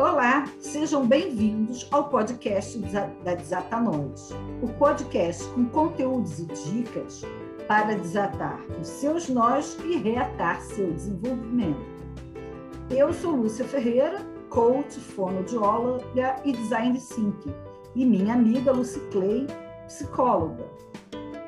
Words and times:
Olá, 0.00 0.46
sejam 0.58 1.06
bem-vindos 1.06 1.86
ao 1.90 2.08
podcast 2.08 2.78
da 3.22 3.34
Desata 3.34 3.78
Nós, 3.78 4.30
o 4.62 4.68
podcast 4.78 5.46
com 5.50 5.66
conteúdos 5.66 6.38
e 6.38 6.46
dicas 6.46 7.20
para 7.68 7.94
desatar 7.98 8.58
os 8.80 8.88
seus 8.88 9.28
nós 9.28 9.76
e 9.84 9.98
reatar 9.98 10.62
seu 10.62 10.90
desenvolvimento. 10.90 11.84
Eu 12.88 13.12
sou 13.12 13.32
Lúcia 13.32 13.66
Ferreira, 13.66 14.22
coach, 14.48 14.98
fonoaudióloga 14.98 16.36
e 16.46 16.52
design 16.52 16.98
thinking, 16.98 17.54
e 17.94 18.06
minha 18.06 18.32
amiga 18.32 18.72
Lucy 18.72 19.00
Clay, 19.12 19.46
psicóloga. 19.86 20.64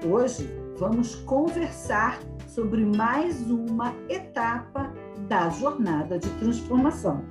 Hoje 0.07 0.47
vamos 0.77 1.15
conversar 1.15 2.19
sobre 2.47 2.85
mais 2.85 3.51
uma 3.51 3.95
etapa 4.11 4.93
da 5.27 5.49
jornada 5.49 6.19
de 6.19 6.29
transformação. 6.33 7.25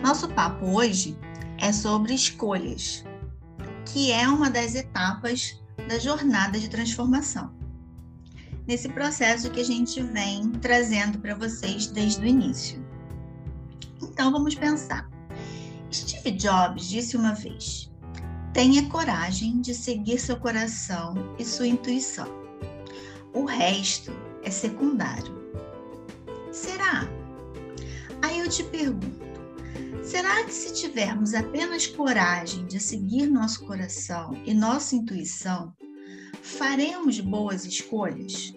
Nosso 0.00 0.28
papo 0.28 0.64
hoje 0.66 1.16
é 1.58 1.72
sobre 1.72 2.14
escolhas, 2.14 3.04
que 3.84 4.10
é 4.10 4.26
uma 4.26 4.50
das 4.50 4.74
etapas 4.74 5.62
da 5.88 5.98
jornada 5.98 6.58
de 6.58 6.68
transformação. 6.68 7.52
Nesse 8.66 8.88
processo 8.88 9.50
que 9.50 9.60
a 9.60 9.64
gente 9.64 10.02
vem 10.02 10.50
trazendo 10.60 11.18
para 11.18 11.34
vocês 11.34 11.88
desde 11.88 12.22
o 12.22 12.26
início. 12.26 12.84
Então 14.00 14.32
vamos 14.32 14.54
pensar. 14.54 15.10
Steve 15.92 16.32
Jobs 16.32 16.88
disse 16.88 17.16
uma 17.16 17.34
vez: 17.34 17.90
tenha 18.52 18.88
coragem 18.88 19.60
de 19.60 19.74
seguir 19.74 20.18
seu 20.18 20.36
coração 20.36 21.14
e 21.38 21.44
sua 21.44 21.66
intuição. 21.66 22.28
O 23.34 23.44
resto 23.44 24.12
é 24.42 24.50
secundário. 24.50 25.42
Será? 26.50 27.08
Aí 28.20 28.38
eu 28.40 28.48
te 28.48 28.62
pergunto: 28.64 29.31
Será 30.02 30.44
que 30.44 30.52
se 30.52 30.74
tivermos 30.74 31.32
apenas 31.32 31.86
coragem 31.86 32.66
de 32.66 32.80
seguir 32.80 33.28
nosso 33.28 33.64
coração 33.64 34.32
e 34.44 34.52
nossa 34.52 34.96
intuição, 34.96 35.72
faremos 36.42 37.20
boas 37.20 37.64
escolhas? 37.64 38.52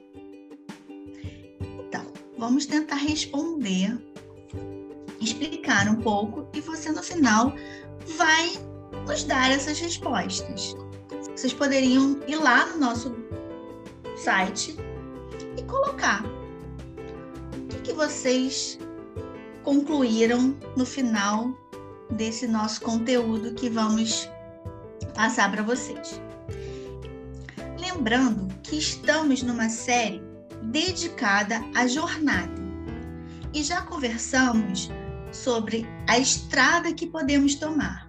Então, 1.80 2.12
vamos 2.38 2.66
tentar 2.66 2.96
responder, 2.96 3.96
explicar 5.22 5.88
um 5.88 6.02
pouco 6.02 6.48
e 6.52 6.62
você 6.62 6.92
no 6.92 7.04
final 7.04 7.54
vai 8.18 8.54
nos 9.08 9.24
dar 9.24 9.52
essas 9.52 9.80
respostas. 9.80 10.76
Vocês 11.36 11.54
poderiam 11.54 12.20
ir 12.28 12.38
lá 12.38 12.66
no 12.66 12.80
nosso 12.80 13.16
site 14.18 14.76
e 15.56 15.62
colocar 15.64 16.26
o 16.26 17.68
que, 17.68 17.82
que 17.82 17.94
vocês 17.94 18.80
concluíram 19.66 20.56
no 20.78 20.86
final 20.86 21.52
desse 22.12 22.48
nosso 22.48 22.82
conteúdo 22.82 23.56
que 23.56 23.68
vamos 23.68 24.30
passar 25.16 25.52
para 25.52 25.64
vocês. 25.64 26.22
Lembrando 27.80 28.48
que 28.62 28.78
estamos 28.78 29.42
numa 29.42 29.68
série 29.68 30.22
dedicada 30.62 31.60
à 31.74 31.88
jornada 31.88 32.54
e 33.54 33.64
já 33.64 33.82
conversamos 33.82 34.90
sobre 35.32 35.86
a 36.08 36.20
estrada 36.20 36.94
que 36.94 37.08
podemos 37.08 37.56
tomar. 37.56 38.06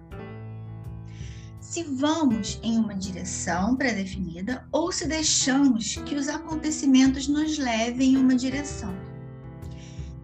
Se 1.59 1.83
vamos 1.83 2.59
em 2.63 2.77
uma 2.77 2.95
direção 2.95 3.75
pré-definida 3.75 4.65
ou 4.71 4.91
se 4.91 5.07
deixamos 5.07 5.95
que 6.05 6.15
os 6.15 6.29
acontecimentos 6.29 7.27
nos 7.27 7.57
levem 7.57 8.13
em 8.13 8.17
uma 8.17 8.35
direção 8.35 9.06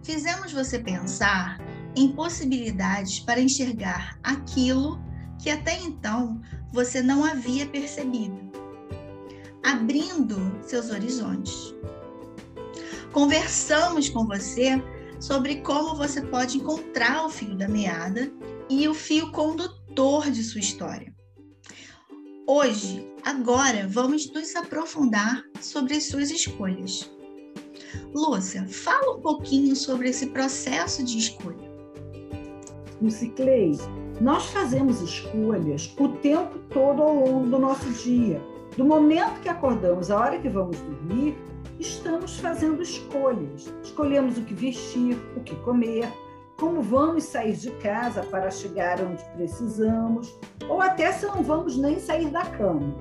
fizemos 0.04 0.52
você 0.52 0.78
pensar 0.78 1.58
em 1.96 2.12
possibilidades 2.12 3.20
para 3.20 3.40
enxergar 3.40 4.18
aquilo 4.22 5.02
que 5.42 5.50
até 5.50 5.76
então 5.80 6.40
você 6.72 7.02
não 7.02 7.24
havia 7.24 7.66
percebido, 7.66 8.38
abrindo 9.62 10.36
seus 10.62 10.90
horizontes. 10.90 11.74
Conversamos 13.12 14.08
com 14.08 14.26
você 14.26 14.82
sobre 15.20 15.56
como 15.62 15.96
você 15.96 16.20
pode 16.20 16.58
encontrar 16.58 17.24
o 17.24 17.30
fio 17.30 17.56
da 17.56 17.68
meada 17.68 18.30
e 18.68 18.86
o 18.88 18.94
fio 18.94 19.30
condutor 19.32 20.30
de 20.30 20.42
sua 20.42 20.60
história. 20.60 21.14
Hoje, 22.46 23.10
agora, 23.24 23.88
vamos 23.88 24.30
nos 24.32 24.54
aprofundar 24.54 25.42
sobre 25.60 25.94
as 25.94 26.04
suas 26.04 26.30
escolhas. 26.30 27.10
Lúcia, 28.14 28.66
fala 28.68 29.16
um 29.16 29.20
pouquinho 29.20 29.74
sobre 29.74 30.08
esse 30.08 30.26
processo 30.26 31.04
de 31.04 31.18
escolha. 31.18 31.72
Lucy 33.00 33.28
Clay, 33.30 33.72
nós 34.20 34.46
fazemos 34.46 35.00
escolhas 35.00 35.94
o 35.98 36.08
tempo 36.08 36.58
todo 36.70 37.02
ao 37.02 37.14
longo 37.14 37.46
do 37.48 37.58
nosso 37.58 37.90
dia. 38.04 38.40
Do 38.76 38.84
momento 38.84 39.40
que 39.40 39.48
acordamos 39.48 40.10
à 40.10 40.18
hora 40.18 40.38
que 40.38 40.48
vamos 40.48 40.78
dormir, 40.80 41.36
estamos 41.78 42.38
fazendo 42.38 42.82
escolhas. 42.82 43.72
Escolhemos 43.82 44.38
o 44.38 44.42
que 44.42 44.54
vestir, 44.54 45.18
o 45.36 45.40
que 45.40 45.54
comer, 45.56 46.08
como 46.58 46.80
vamos 46.80 47.24
sair 47.24 47.56
de 47.56 47.70
casa 47.72 48.22
para 48.22 48.50
chegar 48.50 49.00
onde 49.02 49.22
precisamos, 49.36 50.34
ou 50.68 50.80
até 50.80 51.12
se 51.12 51.26
não 51.26 51.42
vamos 51.42 51.76
nem 51.76 51.98
sair 51.98 52.30
da 52.30 52.44
cama. 52.44 52.94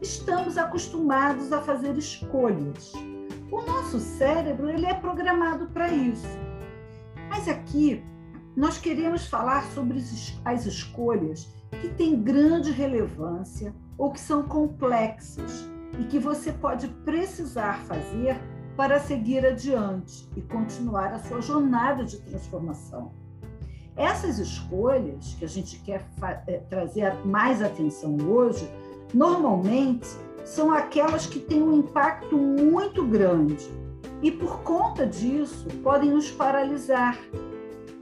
Estamos 0.00 0.56
acostumados 0.56 1.52
a 1.52 1.60
fazer 1.60 1.96
escolhas. 1.96 2.92
O 3.52 3.60
nosso 3.60 4.00
cérebro 4.00 4.70
ele 4.70 4.86
é 4.86 4.94
programado 4.94 5.66
para 5.66 5.88
isso. 5.90 6.26
Mas 7.28 7.46
aqui 7.46 8.02
nós 8.56 8.78
queremos 8.78 9.26
falar 9.26 9.62
sobre 9.74 10.02
as 10.42 10.64
escolhas 10.64 11.52
que 11.78 11.90
têm 11.90 12.22
grande 12.22 12.72
relevância 12.72 13.74
ou 13.98 14.10
que 14.10 14.20
são 14.20 14.42
complexas 14.44 15.68
e 15.98 16.04
que 16.04 16.18
você 16.18 16.50
pode 16.50 16.88
precisar 17.04 17.80
fazer 17.80 18.40
para 18.74 18.98
seguir 18.98 19.44
adiante 19.44 20.26
e 20.34 20.40
continuar 20.40 21.12
a 21.12 21.18
sua 21.18 21.42
jornada 21.42 22.06
de 22.06 22.22
transformação. 22.22 23.12
Essas 23.94 24.38
escolhas 24.38 25.34
que 25.38 25.44
a 25.44 25.48
gente 25.48 25.78
quer 25.80 26.08
eh, 26.46 26.62
trazer 26.70 27.14
mais 27.26 27.60
atenção 27.60 28.16
hoje, 28.26 28.66
normalmente 29.12 30.08
são 30.44 30.72
aquelas 30.72 31.26
que 31.26 31.38
têm 31.38 31.62
um 31.62 31.78
impacto 31.78 32.36
muito 32.36 33.06
grande 33.06 33.68
e, 34.22 34.30
por 34.30 34.62
conta 34.62 35.06
disso, 35.06 35.66
podem 35.82 36.10
nos 36.10 36.30
paralisar 36.30 37.18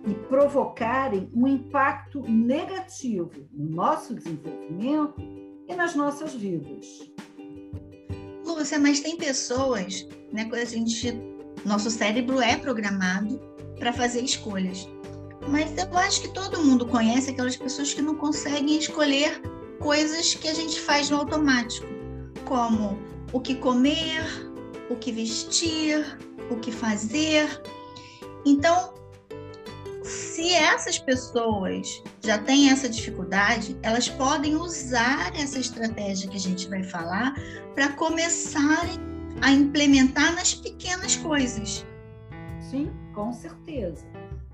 e 0.06 0.14
provocarem 0.28 1.30
um 1.34 1.46
impacto 1.46 2.22
negativo 2.22 3.30
no 3.52 3.74
nosso 3.74 4.14
desenvolvimento 4.14 5.14
e 5.68 5.74
nas 5.74 5.94
nossas 5.94 6.34
vidas. 6.34 7.10
Lúcia, 8.44 8.78
mas 8.78 9.00
tem 9.00 9.16
pessoas, 9.16 10.06
né, 10.32 10.44
quando 10.44 10.62
a 10.62 10.64
gente, 10.64 11.12
nosso 11.64 11.90
cérebro 11.90 12.40
é 12.40 12.56
programado 12.56 13.40
para 13.78 13.92
fazer 13.92 14.22
escolhas. 14.22 14.88
Mas 15.48 15.76
eu 15.76 15.96
acho 15.96 16.22
que 16.22 16.28
todo 16.28 16.62
mundo 16.62 16.86
conhece 16.86 17.30
aquelas 17.30 17.56
pessoas 17.56 17.94
que 17.94 18.02
não 18.02 18.14
conseguem 18.14 18.78
escolher 18.78 19.40
coisas 19.78 20.34
que 20.34 20.48
a 20.48 20.54
gente 20.54 20.78
faz 20.80 21.08
no 21.08 21.16
automático 21.16 21.99
como 22.50 22.98
o 23.32 23.38
que 23.38 23.54
comer, 23.54 24.24
o 24.90 24.96
que 24.96 25.12
vestir, 25.12 26.04
o 26.50 26.56
que 26.56 26.72
fazer. 26.72 27.48
Então, 28.44 28.92
se 30.02 30.52
essas 30.52 30.98
pessoas 30.98 32.02
já 32.20 32.38
têm 32.38 32.70
essa 32.70 32.88
dificuldade, 32.88 33.78
elas 33.84 34.08
podem 34.08 34.56
usar 34.56 35.32
essa 35.40 35.60
estratégia 35.60 36.28
que 36.28 36.36
a 36.36 36.40
gente 36.40 36.68
vai 36.68 36.82
falar 36.82 37.36
para 37.76 37.92
começarem 37.92 38.98
a 39.42 39.52
implementar 39.52 40.34
nas 40.34 40.52
pequenas 40.52 41.14
coisas. 41.14 41.86
Sim, 42.58 42.90
com 43.14 43.32
certeza. 43.32 44.04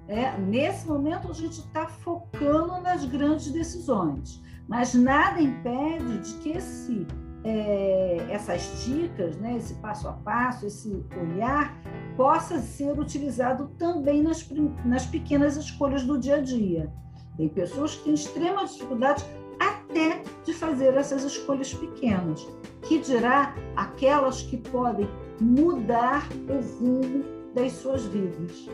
É, 0.07 0.37
nesse 0.37 0.87
momento 0.87 1.31
a 1.31 1.35
gente 1.35 1.61
está 1.61 1.87
focando 1.87 2.79
nas 2.83 3.07
grandes 3.07 3.51
decisões, 3.51 4.43
mas 4.69 4.93
nada 4.93 5.41
impede 5.41 6.19
de 6.19 6.35
que 6.43 6.51
esse 6.51 7.07
é, 7.47 8.27
essas 8.29 8.85
dicas, 8.85 9.37
né, 9.37 9.57
esse 9.57 9.75
passo 9.75 10.09
a 10.09 10.13
passo, 10.13 10.67
esse 10.67 11.05
olhar, 11.17 11.81
possa 12.17 12.59
ser 12.59 12.99
utilizado 12.99 13.69
também 13.79 14.21
nas, 14.21 14.49
nas 14.85 15.07
pequenas 15.07 15.57
escolhas 15.57 16.03
do 16.03 16.19
dia 16.19 16.37
a 16.37 16.41
dia. 16.41 16.93
Tem 17.37 17.49
pessoas 17.49 17.95
que 17.95 18.05
têm 18.05 18.15
extrema 18.15 18.67
dificuldade 18.67 19.25
até 19.61 20.23
de 20.45 20.53
fazer 20.53 20.95
essas 20.95 21.23
escolhas 21.23 21.73
pequenas, 21.73 22.45
que 22.83 22.99
dirá 22.99 23.55
aquelas 23.77 24.43
que 24.43 24.57
podem 24.57 25.09
mudar 25.41 26.29
o 26.49 26.79
rumo 26.79 27.25
das 27.55 27.73
suas 27.75 28.07
vidas. 28.07 28.69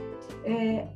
É, 0.44 0.88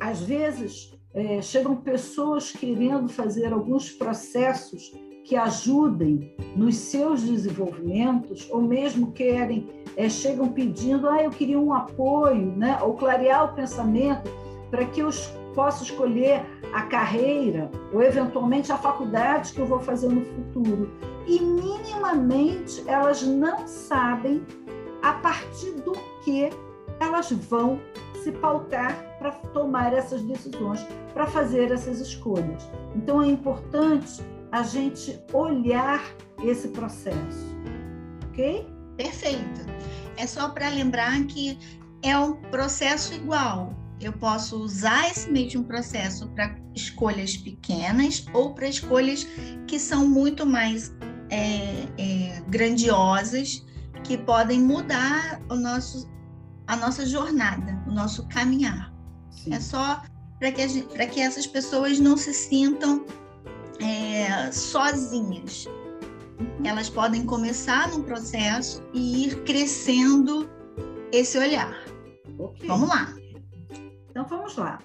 às 0.00 0.22
vezes, 0.22 0.98
é, 1.12 1.42
chegam 1.42 1.76
pessoas 1.76 2.52
querendo 2.52 3.06
fazer 3.08 3.52
alguns 3.52 3.90
processos 3.90 4.90
que 5.24 5.36
ajudem 5.36 6.34
nos 6.56 6.76
seus 6.76 7.22
desenvolvimentos, 7.22 8.48
ou 8.50 8.60
mesmo 8.60 9.12
querem, 9.12 9.68
é, 9.96 10.08
chegam 10.08 10.48
pedindo, 10.48 11.08
ah, 11.08 11.22
eu 11.22 11.30
queria 11.30 11.58
um 11.58 11.72
apoio, 11.72 12.52
né? 12.56 12.78
ou 12.82 12.94
clarear 12.94 13.44
o 13.44 13.54
pensamento 13.54 14.30
para 14.70 14.84
que 14.86 15.00
eu 15.00 15.10
posso 15.54 15.84
escolher 15.84 16.44
a 16.72 16.82
carreira 16.82 17.70
ou 17.92 18.02
eventualmente 18.02 18.72
a 18.72 18.78
faculdade 18.78 19.52
que 19.52 19.60
eu 19.60 19.66
vou 19.66 19.80
fazer 19.80 20.08
no 20.08 20.22
futuro. 20.22 20.90
E 21.26 21.38
minimamente 21.40 22.82
elas 22.86 23.22
não 23.22 23.66
sabem 23.68 24.42
a 25.02 25.12
partir 25.14 25.72
do 25.72 25.92
que 26.24 26.50
elas 26.98 27.30
vão 27.30 27.80
se 28.22 28.32
pautar 28.32 29.16
para 29.18 29.32
tomar 29.52 29.92
essas 29.92 30.22
decisões, 30.22 30.80
para 31.12 31.26
fazer 31.26 31.70
essas 31.70 32.00
escolhas. 32.00 32.68
Então 32.94 33.22
é 33.22 33.26
importante 33.26 34.22
a 34.52 34.62
gente 34.62 35.18
olhar 35.32 36.04
esse 36.44 36.68
processo, 36.68 37.56
ok? 38.28 38.66
Perfeito. 38.96 39.60
É 40.18 40.26
só 40.26 40.50
para 40.50 40.68
lembrar 40.68 41.24
que 41.24 41.58
é 42.02 42.16
um 42.18 42.34
processo 42.34 43.14
igual. 43.14 43.74
Eu 43.98 44.12
posso 44.12 44.56
usar 44.56 45.08
esse 45.10 45.30
mesmo 45.30 45.64
processo 45.64 46.28
para 46.30 46.54
escolhas 46.74 47.36
pequenas 47.36 48.26
ou 48.34 48.52
para 48.52 48.68
escolhas 48.68 49.26
que 49.66 49.78
são 49.78 50.06
muito 50.06 50.44
mais 50.44 50.92
é, 51.30 51.86
é, 51.98 52.42
grandiosas, 52.48 53.64
que 54.04 54.18
podem 54.18 54.60
mudar 54.60 55.40
o 55.48 55.54
nosso, 55.54 56.10
a 56.66 56.76
nossa 56.76 57.06
jornada, 57.06 57.82
o 57.86 57.92
nosso 57.92 58.28
caminhar. 58.28 58.92
Sim. 59.30 59.54
É 59.54 59.60
só 59.60 60.02
para 60.38 60.50
que, 60.50 60.66
que 61.06 61.20
essas 61.20 61.46
pessoas 61.46 61.98
não 62.00 62.16
se 62.16 62.34
sintam 62.34 63.06
é, 63.80 64.50
sozinhas. 64.50 65.66
Uhum. 66.38 66.66
Elas 66.66 66.88
podem 66.88 67.24
começar 67.24 67.90
num 67.90 68.02
processo 68.02 68.82
e 68.92 69.26
ir 69.26 69.42
crescendo 69.44 70.48
esse 71.12 71.38
olhar. 71.38 71.74
Okay. 72.38 72.66
Vamos 72.66 72.88
lá. 72.88 73.14
Então 74.10 74.24
vamos 74.26 74.56
lá. 74.56 74.78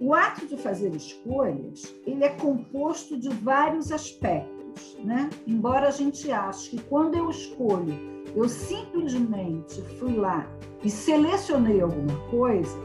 O 0.00 0.14
ato 0.14 0.46
de 0.46 0.56
fazer 0.56 0.94
escolhas, 0.94 1.92
ele 2.06 2.22
é 2.22 2.28
composto 2.28 3.18
de 3.18 3.28
vários 3.28 3.90
aspectos, 3.90 4.96
né? 5.04 5.28
Embora 5.46 5.88
a 5.88 5.90
gente 5.90 6.30
ache 6.30 6.70
que 6.70 6.82
quando 6.84 7.16
eu 7.16 7.30
escolho, 7.30 8.24
eu 8.36 8.48
simplesmente 8.48 9.82
fui 9.98 10.14
lá 10.14 10.46
e 10.84 10.90
selecionei 10.90 11.80
alguma 11.80 12.16
coisa, 12.30 12.78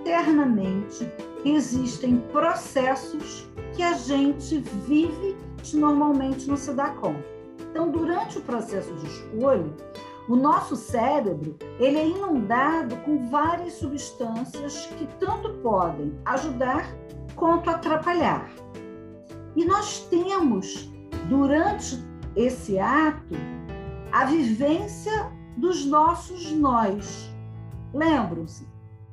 internamente 0.00 1.06
existem 1.44 2.18
processos 2.32 3.46
que 3.74 3.82
a 3.82 3.92
gente 3.94 4.58
vive 4.86 5.36
e 5.72 5.76
normalmente 5.76 6.48
não 6.48 6.56
se 6.56 6.72
dá 6.72 6.90
conta. 6.90 7.24
Então, 7.70 7.90
durante 7.90 8.38
o 8.38 8.42
processo 8.42 8.92
de 8.94 9.06
escolha, 9.06 9.70
o 10.28 10.34
nosso 10.34 10.74
cérebro 10.74 11.56
ele 11.78 11.98
é 11.98 12.08
inundado 12.08 12.96
com 12.98 13.28
várias 13.28 13.74
substâncias 13.74 14.86
que 14.98 15.06
tanto 15.20 15.50
podem 15.58 16.18
ajudar 16.24 16.88
quanto 17.34 17.70
atrapalhar. 17.70 18.50
E 19.54 19.64
nós 19.64 20.00
temos, 20.10 20.90
durante 21.28 22.02
esse 22.34 22.78
ato, 22.78 23.34
a 24.12 24.24
vivência 24.24 25.32
dos 25.56 25.84
nossos 25.84 26.50
nós. 26.52 27.30
Lembram-se, 27.94 28.66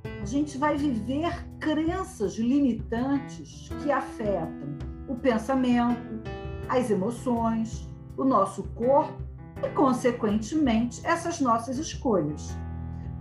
a 0.03 0.25
gente 0.25 0.57
vai 0.57 0.77
viver 0.77 1.45
crenças 1.59 2.35
limitantes 2.35 3.69
que 3.81 3.91
afetam 3.91 4.77
o 5.07 5.15
pensamento, 5.15 6.21
as 6.69 6.89
emoções, 6.89 7.89
o 8.17 8.23
nosso 8.23 8.63
corpo 8.69 9.21
e, 9.61 9.67
consequentemente, 9.69 11.05
essas 11.05 11.39
nossas 11.39 11.77
escolhas. 11.77 12.55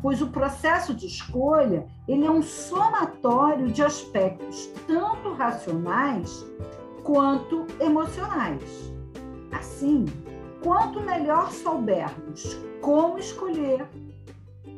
Pois 0.00 0.20
o 0.20 0.28
processo 0.28 0.94
de 0.94 1.06
escolha 1.06 1.86
ele 2.08 2.24
é 2.24 2.30
um 2.30 2.42
somatório 2.42 3.70
de 3.70 3.82
aspectos 3.82 4.68
tanto 4.86 5.32
racionais 5.32 6.44
quanto 7.04 7.66
emocionais. 7.80 8.92
Assim, 9.52 10.04
quanto 10.62 11.00
melhor 11.00 11.50
soubermos 11.50 12.56
como 12.80 13.18
escolher, 13.18 13.86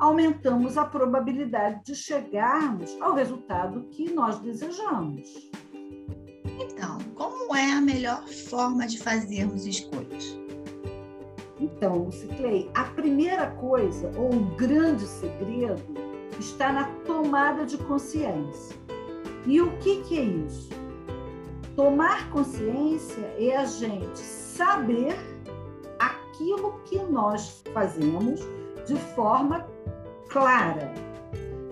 aumentamos 0.04 0.76
a 0.76 0.84
probabilidade 0.84 1.82
de 1.82 1.94
chegarmos 1.94 2.94
ao 3.00 3.14
resultado 3.14 3.88
que 3.90 4.12
nós 4.12 4.38
desejamos. 4.38 5.50
Então, 6.60 6.98
como 7.14 7.56
é 7.56 7.72
a 7.72 7.80
melhor 7.80 8.22
forma 8.26 8.86
de 8.86 8.98
fazermos 8.98 9.64
escolhas? 9.64 10.38
Então, 11.58 12.10
Ciclei, 12.12 12.70
a 12.74 12.84
primeira 12.84 13.50
coisa, 13.52 14.12
ou 14.18 14.34
o 14.34 14.56
grande 14.56 15.06
segredo, 15.06 15.82
está 16.38 16.70
na 16.70 16.84
tomada 17.06 17.64
de 17.64 17.78
consciência. 17.78 18.76
E 19.46 19.58
o 19.62 19.74
que, 19.78 20.02
que 20.02 20.18
é 20.18 20.22
isso? 20.22 20.68
Tomar 21.74 22.28
consciência 22.30 23.24
é 23.38 23.56
a 23.56 23.64
gente 23.64 24.18
saber 24.18 25.16
aquilo 25.98 26.78
que 26.84 26.98
nós 26.98 27.64
fazemos 27.72 28.40
de 28.86 28.96
forma 29.14 29.66
clara. 30.34 30.92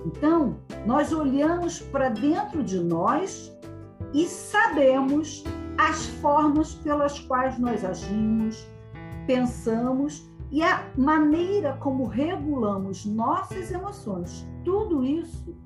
Então, 0.07 0.57
nós 0.87 1.13
olhamos 1.13 1.81
para 1.81 2.09
dentro 2.09 2.63
de 2.63 2.79
nós 2.79 3.53
e 4.15 4.25
sabemos 4.25 5.43
as 5.77 6.07
formas 6.21 6.73
pelas 6.73 7.19
quais 7.19 7.59
nós 7.59 7.85
agimos, 7.85 8.65
pensamos 9.27 10.31
e 10.49 10.63
a 10.63 10.85
maneira 10.97 11.77
como 11.81 12.07
regulamos 12.07 13.05
nossas 13.05 13.73
emoções. 13.73 14.47
Tudo 14.65 15.05
isso 15.05 15.57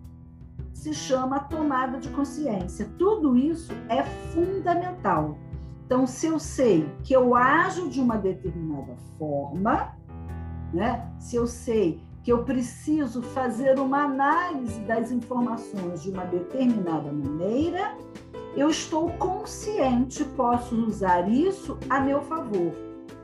se 0.72 0.94
chama 0.94 1.40
tomada 1.40 1.98
de 1.98 2.08
consciência. 2.08 2.88
Tudo 2.98 3.36
isso 3.36 3.74
é 3.90 4.04
fundamental. 4.32 5.36
Então, 5.84 6.06
se 6.06 6.26
eu 6.28 6.38
sei 6.38 6.88
que 7.04 7.12
eu 7.12 7.34
ajo 7.34 7.90
de 7.90 8.00
uma 8.00 8.16
determinada 8.16 8.96
forma, 9.18 9.94
né? 10.72 11.10
se 11.18 11.36
eu 11.36 11.46
sei 11.46 12.05
que 12.26 12.32
eu 12.32 12.42
preciso 12.42 13.22
fazer 13.22 13.78
uma 13.78 14.02
análise 14.02 14.80
das 14.80 15.12
informações 15.12 16.02
de 16.02 16.10
uma 16.10 16.24
determinada 16.24 17.12
maneira, 17.12 17.96
eu 18.56 18.68
estou 18.68 19.10
consciente, 19.10 20.24
posso 20.36 20.74
usar 20.74 21.30
isso 21.30 21.78
a 21.88 22.00
meu 22.00 22.20
favor. 22.22 22.72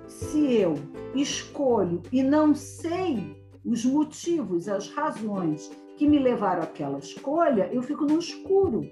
Se 0.07 0.55
eu 0.55 0.75
escolho 1.17 2.01
e 2.13 2.23
não 2.23 2.55
sei 2.55 3.45
os 3.65 3.85
motivos, 3.85 4.69
as 4.69 4.89
razões 4.91 5.69
que 5.97 6.07
me 6.07 6.21
levaram 6.21 6.63
àquela 6.63 7.01
escolha, 7.01 7.69
eu 7.73 7.83
fico 7.83 8.05
no 8.05 8.21
escuro. 8.21 8.89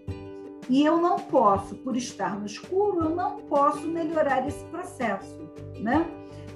E 0.68 0.84
eu 0.84 1.00
não 1.00 1.20
posso, 1.20 1.76
por 1.76 1.96
estar 1.96 2.36
no 2.36 2.46
escuro, 2.46 3.04
eu 3.04 3.10
não 3.10 3.36
posso 3.42 3.86
melhorar 3.86 4.44
esse 4.44 4.64
processo, 4.64 5.38
né? 5.78 6.04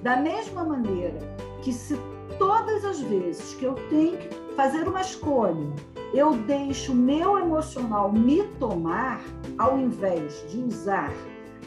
Da 0.02 0.16
mesma 0.16 0.64
maneira 0.64 1.20
que 1.62 1.72
se 1.72 1.96
todas 2.38 2.84
as 2.84 3.00
vezes 3.00 3.54
que 3.54 3.64
eu 3.64 3.74
tenho 3.88 4.16
que 4.16 4.28
fazer 4.54 4.86
uma 4.88 5.00
escolha, 5.00 5.66
eu 6.12 6.36
deixo 6.38 6.92
o 6.92 6.94
meu 6.94 7.38
emocional 7.38 8.12
me 8.12 8.44
tomar, 8.58 9.20
ao 9.58 9.78
invés 9.78 10.44
de 10.48 10.58
usar 10.62 11.12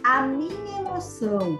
a 0.03 0.21
minha 0.21 0.79
emoção 0.79 1.59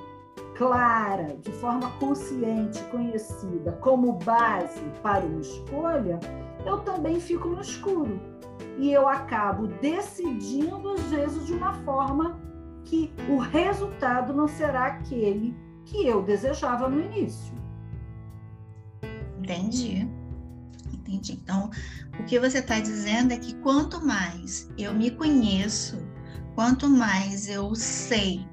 clara, 0.55 1.37
de 1.41 1.51
forma 1.51 1.91
consciente, 1.99 2.83
conhecida, 2.85 3.73
como 3.81 4.13
base 4.13 4.81
para 5.03 5.25
uma 5.25 5.41
escolha, 5.41 6.19
eu 6.65 6.79
também 6.79 7.19
fico 7.19 7.49
no 7.49 7.61
escuro. 7.61 8.19
E 8.77 8.91
eu 8.91 9.07
acabo 9.07 9.67
decidindo, 9.67 10.89
às 10.89 11.01
vezes, 11.03 11.45
de 11.45 11.53
uma 11.53 11.73
forma 11.73 12.39
que 12.85 13.11
o 13.29 13.37
resultado 13.37 14.33
não 14.33 14.47
será 14.47 14.85
aquele 14.85 15.55
que 15.85 16.07
eu 16.07 16.21
desejava 16.21 16.87
no 16.87 16.99
início. 16.99 17.53
Entendi. 19.47 20.05
Entendi. 20.93 21.39
Então, 21.41 21.69
o 22.19 22.23
que 22.25 22.37
você 22.37 22.59
está 22.59 22.81
dizendo 22.81 23.31
é 23.31 23.37
que 23.37 23.55
quanto 23.55 24.05
mais 24.05 24.69
eu 24.77 24.93
me 24.93 25.09
conheço, 25.09 25.97
quanto 26.53 26.89
mais 26.89 27.47
eu 27.47 27.73
sei, 27.73 28.45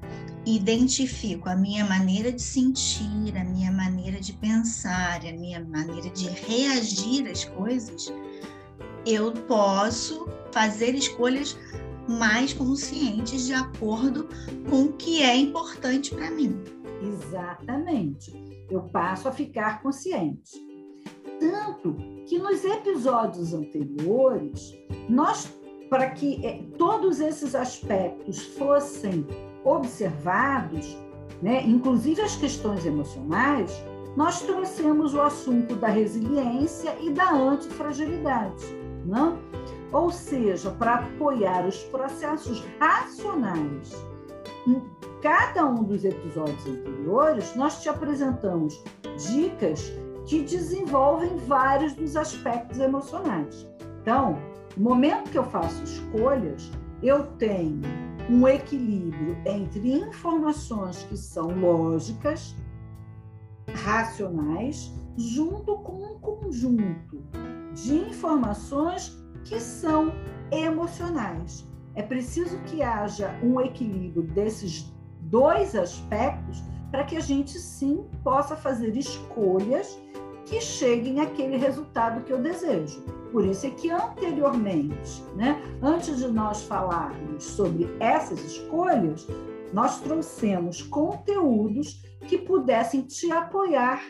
identifico 0.45 1.49
a 1.49 1.55
minha 1.55 1.83
maneira 1.83 2.31
de 2.31 2.41
sentir, 2.41 3.35
a 3.35 3.43
minha 3.43 3.71
maneira 3.71 4.21
de 4.21 4.31
pensar, 4.33 5.19
a 5.25 5.33
minha 5.33 5.65
maneira 5.65 6.09
de 6.11 6.29
reagir 6.29 7.29
às 7.29 7.43
coisas, 7.43 8.13
eu 9.05 9.33
posso 9.33 10.29
fazer 10.53 10.95
escolhas 10.95 11.57
mais 12.07 12.53
conscientes 12.53 13.47
de 13.47 13.53
acordo 13.53 14.29
com 14.69 14.83
o 14.83 14.93
que 14.93 15.21
é 15.21 15.35
importante 15.35 16.13
para 16.15 16.31
mim. 16.31 16.55
Exatamente. 17.01 18.31
Eu 18.69 18.83
passo 18.83 19.27
a 19.27 19.31
ficar 19.31 19.81
consciente. 19.81 20.74
Tanto 21.51 21.93
que 22.25 22.39
nos 22.39 22.65
episódios 22.65 23.53
anteriores, 23.53 24.75
nós, 25.07 25.47
para 25.91 26.09
que 26.09 26.43
eh, 26.43 26.63
todos 26.75 27.19
esses 27.19 27.53
aspectos 27.53 28.43
fossem 28.57 29.25
observados, 29.63 30.97
né, 31.43 31.61
inclusive 31.63 32.19
as 32.21 32.35
questões 32.35 32.83
emocionais, 32.83 33.71
nós 34.17 34.41
trouxemos 34.41 35.13
o 35.13 35.21
assunto 35.21 35.75
da 35.75 35.87
resiliência 35.87 36.95
e 36.99 37.11
da 37.11 37.31
antifragilidade. 37.31 38.65
Né? 39.05 39.37
Ou 39.91 40.09
seja, 40.09 40.71
para 40.71 40.95
apoiar 40.95 41.67
os 41.67 41.77
processos 41.83 42.63
racionais. 42.79 43.93
Em 44.67 44.81
cada 45.21 45.63
um 45.67 45.83
dos 45.83 46.03
episódios 46.03 46.65
anteriores, 46.65 47.55
nós 47.55 47.83
te 47.83 47.89
apresentamos 47.89 48.81
dicas 49.31 49.91
que 50.25 50.41
desenvolvem 50.41 51.37
vários 51.37 51.93
dos 51.93 52.15
aspectos 52.15 52.79
emocionais. 52.79 53.67
Então, 54.01 54.39
no 54.75 54.83
momento 54.83 55.29
que 55.29 55.37
eu 55.37 55.43
faço 55.45 55.83
escolhas, 55.83 56.71
eu 57.01 57.23
tenho 57.37 57.81
um 58.29 58.47
equilíbrio 58.47 59.37
entre 59.45 59.93
informações 59.93 61.03
que 61.03 61.15
são 61.15 61.47
lógicas, 61.59 62.55
racionais, 63.83 64.91
junto 65.17 65.77
com 65.77 66.13
um 66.13 66.19
conjunto 66.19 67.23
de 67.73 67.95
informações 67.95 69.15
que 69.43 69.59
são 69.59 70.11
emocionais. 70.51 71.67
É 71.93 72.01
preciso 72.01 72.57
que 72.63 72.81
haja 72.81 73.37
um 73.43 73.61
equilíbrio 73.61 74.23
desses 74.23 74.91
dois 75.21 75.75
aspectos 75.75 76.63
para 76.95 77.03
que 77.03 77.17
a 77.17 77.19
gente 77.19 77.59
sim 77.59 78.05
possa 78.23 78.55
fazer 78.55 78.95
escolhas 78.95 79.99
que 80.45 80.61
cheguem 80.61 81.19
àquele 81.19 81.57
resultado 81.57 82.23
que 82.23 82.31
eu 82.31 82.41
desejo. 82.41 83.01
Por 83.33 83.45
isso 83.45 83.67
é 83.67 83.69
que 83.71 83.91
anteriormente, 83.91 85.21
né, 85.35 85.61
antes 85.83 86.19
de 86.19 86.29
nós 86.29 86.63
falarmos 86.63 87.43
sobre 87.43 87.93
essas 87.99 88.39
escolhas, 88.45 89.27
nós 89.73 89.99
trouxemos 89.99 90.83
conteúdos 90.83 92.01
que 92.29 92.37
pudessem 92.37 93.01
te 93.01 93.29
apoiar 93.29 94.01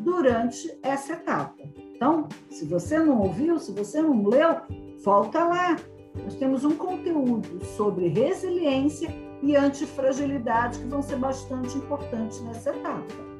durante 0.00 0.76
essa 0.82 1.12
etapa. 1.12 1.62
Então, 1.94 2.26
se 2.48 2.64
você 2.64 2.98
não 2.98 3.20
ouviu, 3.20 3.56
se 3.60 3.70
você 3.70 4.02
não 4.02 4.26
leu, 4.26 4.56
volta 5.04 5.44
lá. 5.44 5.76
Nós 6.24 6.34
temos 6.34 6.64
um 6.64 6.74
conteúdo 6.74 7.64
sobre 7.76 8.08
resiliência 8.08 9.29
e 9.42 9.56
antifragilidade 9.56 10.78
que 10.78 10.86
vão 10.86 11.02
ser 11.02 11.16
bastante 11.16 11.76
importantes 11.76 12.40
nessa 12.42 12.70
etapa. 12.70 13.30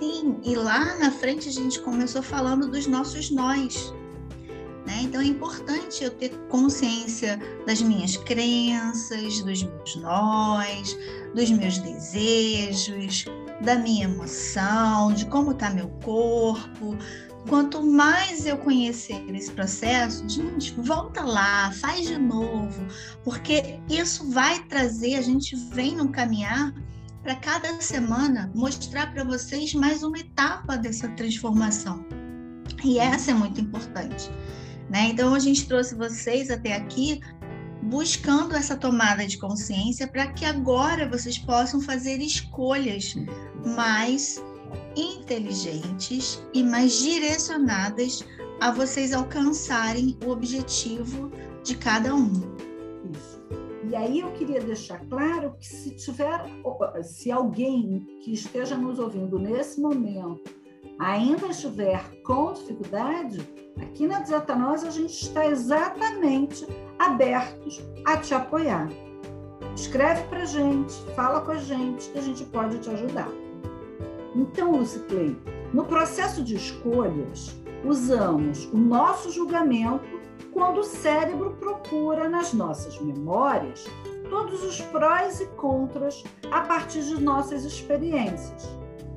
Sim, 0.00 0.38
e 0.42 0.54
lá 0.54 0.96
na 0.98 1.10
frente 1.10 1.48
a 1.48 1.52
gente 1.52 1.80
começou 1.80 2.22
falando 2.22 2.70
dos 2.70 2.86
nossos 2.86 3.30
nós. 3.30 3.94
Né? 4.86 5.02
Então 5.02 5.20
é 5.20 5.26
importante 5.26 6.02
eu 6.02 6.10
ter 6.10 6.30
consciência 6.48 7.38
das 7.66 7.82
minhas 7.82 8.16
crenças, 8.16 9.42
dos 9.42 9.62
meus 9.62 9.96
nós, 9.96 10.96
dos 11.34 11.50
meus 11.50 11.78
desejos, 11.78 13.26
da 13.60 13.76
minha 13.76 14.04
emoção, 14.04 15.12
de 15.12 15.26
como 15.26 15.52
está 15.52 15.70
meu 15.70 15.88
corpo. 16.02 16.96
Quanto 17.48 17.82
mais 17.82 18.46
eu 18.46 18.58
conhecer 18.58 19.24
esse 19.34 19.50
processo, 19.50 20.28
gente, 20.28 20.72
volta 20.80 21.22
lá, 21.22 21.72
faz 21.72 22.06
de 22.06 22.18
novo, 22.18 22.86
porque 23.24 23.80
isso 23.88 24.30
vai 24.30 24.62
trazer, 24.64 25.16
a 25.16 25.22
gente 25.22 25.56
vem 25.72 25.96
no 25.96 26.10
caminhar 26.10 26.72
para 27.22 27.34
cada 27.36 27.80
semana 27.80 28.50
mostrar 28.54 29.12
para 29.12 29.24
vocês 29.24 29.74
mais 29.74 30.02
uma 30.02 30.18
etapa 30.18 30.76
dessa 30.76 31.08
transformação. 31.10 32.04
E 32.84 32.98
essa 32.98 33.30
é 33.30 33.34
muito 33.34 33.60
importante. 33.60 34.30
Né? 34.88 35.08
Então, 35.08 35.34
a 35.34 35.38
gente 35.38 35.66
trouxe 35.66 35.94
vocês 35.94 36.50
até 36.50 36.74
aqui 36.74 37.20
buscando 37.82 38.54
essa 38.54 38.76
tomada 38.76 39.26
de 39.26 39.38
consciência 39.38 40.06
para 40.06 40.26
que 40.28 40.44
agora 40.44 41.08
vocês 41.08 41.38
possam 41.38 41.80
fazer 41.80 42.18
escolhas 42.18 43.14
mais 43.64 44.42
inteligentes 44.96 46.44
e 46.52 46.62
mais 46.62 46.98
direcionadas 46.98 48.24
a 48.60 48.70
vocês 48.70 49.12
alcançarem 49.12 50.16
o 50.24 50.30
objetivo 50.30 51.30
de 51.62 51.76
cada 51.76 52.14
um. 52.14 52.32
Isso. 53.12 53.40
E 53.88 53.96
aí 53.96 54.20
eu 54.20 54.30
queria 54.32 54.60
deixar 54.60 55.00
claro 55.06 55.54
que 55.58 55.66
se 55.66 55.90
tiver, 55.90 56.44
se 57.02 57.32
alguém 57.32 58.06
que 58.22 58.32
esteja 58.32 58.76
nos 58.76 58.98
ouvindo 58.98 59.38
nesse 59.38 59.80
momento 59.80 60.60
ainda 60.98 61.48
estiver 61.48 62.04
com 62.22 62.52
dificuldade, 62.52 63.40
aqui 63.80 64.06
na 64.06 64.20
Desatanose 64.20 64.86
a 64.86 64.90
gente 64.90 65.14
está 65.14 65.46
exatamente 65.46 66.66
abertos 66.98 67.80
a 68.04 68.18
te 68.18 68.34
apoiar. 68.34 68.88
Escreve 69.74 70.22
para 70.24 70.44
gente, 70.44 70.92
fala 71.16 71.40
com 71.40 71.52
a 71.52 71.56
gente, 71.56 72.10
que 72.10 72.18
a 72.18 72.22
gente 72.22 72.44
pode 72.44 72.78
te 72.80 72.90
ajudar. 72.90 73.28
Então, 74.34 74.76
Luciclei, 74.76 75.36
no 75.72 75.84
processo 75.84 76.42
de 76.42 76.54
escolhas, 76.54 77.56
usamos 77.84 78.66
o 78.72 78.76
nosso 78.76 79.30
julgamento 79.30 80.20
quando 80.52 80.78
o 80.78 80.84
cérebro 80.84 81.56
procura 81.58 82.28
nas 82.28 82.52
nossas 82.52 83.00
memórias 83.00 83.86
todos 84.28 84.62
os 84.62 84.80
prós 84.80 85.40
e 85.40 85.46
contras 85.46 86.22
a 86.50 86.60
partir 86.60 87.02
de 87.02 87.20
nossas 87.20 87.64
experiências. 87.64 88.68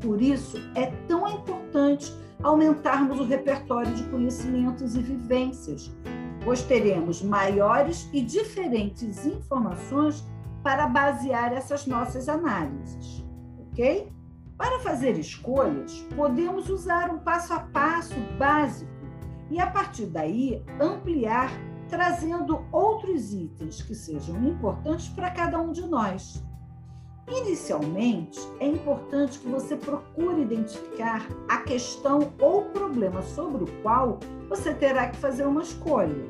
Por 0.01 0.21
isso, 0.21 0.57
é 0.75 0.87
tão 1.07 1.27
importante 1.27 2.13
aumentarmos 2.41 3.19
o 3.19 3.23
repertório 3.23 3.93
de 3.93 4.03
conhecimentos 4.05 4.95
e 4.95 5.01
vivências, 5.01 5.91
pois 6.43 6.61
teremos 6.61 7.21
maiores 7.21 8.09
e 8.11 8.21
diferentes 8.21 9.25
informações 9.25 10.25
para 10.61 10.87
basear 10.87 11.53
essas 11.53 11.85
nossas 11.85 12.27
análises, 12.27 13.23
ok? 13.71 14.12
Para 14.57 14.79
fazer 14.79 15.17
escolhas, 15.17 16.05
podemos 16.15 16.69
usar 16.69 17.09
um 17.09 17.19
passo 17.19 17.53
a 17.53 17.59
passo 17.59 18.15
básico 18.37 18.91
e, 19.49 19.59
a 19.59 19.67
partir 19.67 20.05
daí, 20.05 20.63
ampliar, 20.79 21.51
trazendo 21.89 22.65
outros 22.71 23.33
itens 23.33 23.81
que 23.81 23.95
sejam 23.95 24.43
importantes 24.47 25.09
para 25.09 25.31
cada 25.31 25.59
um 25.59 25.71
de 25.71 25.87
nós. 25.87 26.43
Inicialmente, 27.27 28.39
é 28.59 28.67
importante 28.67 29.39
que 29.39 29.47
você 29.47 29.75
procure 29.75 30.41
identificar 30.41 31.25
a 31.47 31.59
questão 31.59 32.33
ou 32.39 32.65
problema 32.65 33.21
sobre 33.21 33.63
o 33.63 33.81
qual 33.81 34.19
você 34.49 34.73
terá 34.73 35.07
que 35.07 35.17
fazer 35.17 35.45
uma 35.47 35.61
escolha. 35.61 36.25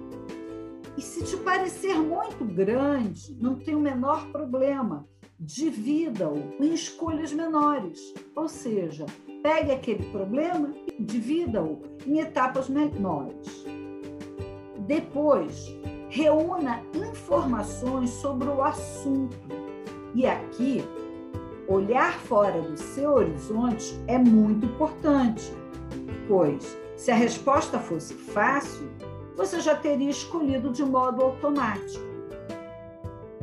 E 0.96 1.02
se 1.02 1.24
te 1.24 1.36
parecer 1.38 1.96
muito 1.96 2.46
grande, 2.46 3.36
não 3.42 3.56
tem 3.56 3.76
o 3.76 3.80
menor 3.80 4.28
problema, 4.28 5.08
divida-o 5.40 6.38
em 6.60 6.74
escolhas 6.74 7.32
menores. 7.34 8.14
Ou 8.36 8.48
seja, 8.48 9.06
pegue 9.42 9.72
aquele 9.72 10.04
problema 10.06 10.74
e 10.88 11.04
divida-o 11.04 11.82
em 12.06 12.20
etapas 12.20 12.70
menores. 12.70 13.66
Depois, 14.88 15.74
reúna 16.10 16.82
informações 16.94 18.10
sobre 18.10 18.48
o 18.48 18.62
assunto 18.62 19.38
e 20.16 20.28
aqui, 20.28 20.84
olhar 21.68 22.14
fora 22.20 22.62
do 22.62 22.78
seu 22.78 23.14
horizonte 23.14 24.00
é 24.06 24.18
muito 24.18 24.66
importante, 24.68 25.52
pois 26.28 26.78
se 26.96 27.10
a 27.10 27.16
resposta 27.16 27.80
fosse 27.80 28.14
fácil, 28.14 28.92
você 29.36 29.60
já 29.60 29.76
teria 29.76 30.12
escolhido 30.12 30.72
de 30.72 30.86
modo 30.86 31.24
automático. 31.24 32.13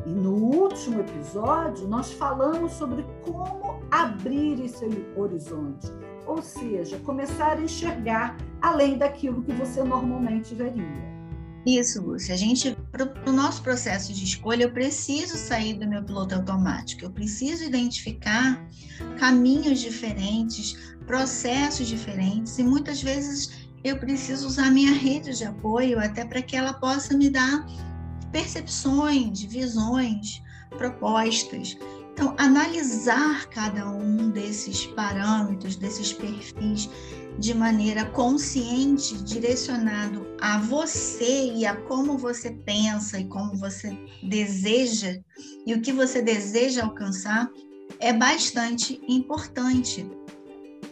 E 0.07 0.11
no 0.11 0.33
último 0.33 1.01
episódio, 1.01 1.87
nós 1.87 2.13
falamos 2.13 2.73
sobre 2.73 3.05
como 3.23 3.81
abrir 3.91 4.65
esse 4.65 4.85
horizonte, 5.17 5.89
ou 6.27 6.41
seja, 6.41 6.99
começar 7.01 7.59
a 7.59 7.63
enxergar 7.63 8.37
além 8.63 8.97
daquilo 8.97 9.43
que 9.43 9.53
você 9.53 9.83
normalmente 9.83 10.55
veria. 10.55 11.11
Isso, 11.67 12.01
Lúcia. 12.01 12.35
A 12.35 12.39
gente, 12.39 12.75
para 12.91 13.13
o 13.27 13.33
nosso 13.33 13.63
processo 13.63 14.15
de 14.15 14.25
escolha, 14.25 14.65
eu 14.65 14.73
preciso 14.73 15.37
sair 15.37 15.75
do 15.75 15.87
meu 15.87 16.03
piloto 16.03 16.35
automático. 16.35 17.05
Eu 17.05 17.11
preciso 17.11 17.65
identificar 17.65 18.67
caminhos 19.19 19.81
diferentes, 19.81 20.95
processos 21.07 21.87
diferentes, 21.87 22.59
e 22.59 22.63
muitas 22.63 23.03
vezes 23.03 23.69
eu 23.85 23.99
preciso 23.99 24.47
usar 24.47 24.71
minha 24.71 24.93
rede 24.93 25.37
de 25.37 25.45
apoio 25.45 25.99
até 25.99 26.25
para 26.25 26.41
que 26.41 26.57
ela 26.57 26.73
possa 26.73 27.17
me 27.17 27.29
dar 27.29 27.67
percepções, 28.31 29.43
visões, 29.43 30.43
propostas. 30.71 31.77
Então, 32.13 32.35
analisar 32.39 33.47
cada 33.49 33.89
um 33.89 34.31
desses 34.31 34.87
parâmetros, 34.87 35.77
desses 35.77 36.13
perfis, 36.13 36.91
de 37.39 37.55
maneira 37.55 38.05
consciente, 38.05 39.23
direcionado 39.23 40.27
a 40.41 40.59
você 40.59 41.53
e 41.55 41.65
a 41.65 41.75
como 41.75 42.19
você 42.19 42.51
pensa 42.51 43.19
e 43.19 43.25
como 43.25 43.57
você 43.57 43.97
deseja 44.23 45.19
e 45.67 45.73
o 45.73 45.81
que 45.81 45.93
você 45.93 46.21
deseja 46.21 46.85
alcançar, 46.85 47.49
é 47.99 48.13
bastante 48.13 49.01
importante, 49.09 50.07